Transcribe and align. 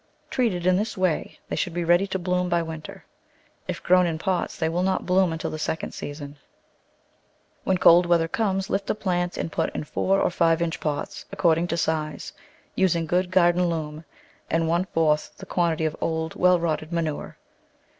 Treated 0.31 0.65
in 0.65 0.77
this 0.77 0.97
way 0.97 1.37
they 1.47 1.55
should 1.55 1.75
be 1.75 1.83
ready 1.83 2.07
to 2.07 2.17
bloom 2.17 2.49
by 2.49 2.63
winter; 2.63 3.05
if 3.67 3.83
grown 3.83 4.07
in 4.07 4.17
pots 4.17 4.57
they 4.57 4.67
will 4.67 4.81
not 4.81 5.05
bloom 5.05 5.31
until 5.31 5.51
the 5.51 5.59
second 5.59 5.91
season. 5.93 6.37
When 7.65 7.77
cold 7.77 8.05
Digitized 8.07 8.07
by 8.07 8.07
Google 8.07 8.07
Eight] 8.07 8.07
£ottjse*plattta 8.07 8.07
75 8.09 8.09
weather 8.17 8.27
comes 8.29 8.69
lift 8.71 8.87
the 8.87 8.95
plants 8.95 9.37
and 9.37 9.51
put 9.51 9.75
in 9.75 9.83
four 9.83 10.19
or 10.19 10.29
five 10.31 10.59
inch 10.63 10.79
pots, 10.79 11.25
according 11.31 11.67
to 11.67 11.77
size, 11.77 12.33
using 12.73 13.05
good 13.05 13.29
garden 13.29 13.69
loam 13.69 14.03
and 14.49 14.67
one 14.67 14.85
fourth 14.85 15.37
the 15.37 15.45
quantity 15.45 15.85
of 15.85 15.95
old, 16.01 16.33
well 16.33 16.59
rotted 16.59 16.91
ma 16.91 17.01
nure. 17.01 17.35